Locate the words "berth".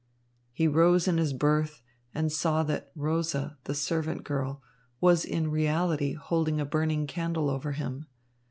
1.31-1.83